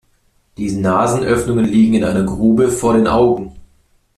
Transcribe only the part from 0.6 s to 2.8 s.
Nasenöffnungen liegen in einer Grube